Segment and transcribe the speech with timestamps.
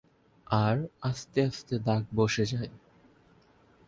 [0.47, 0.77] আর
[1.01, 2.71] আস্তে আস্তে দাগ বসে যায়।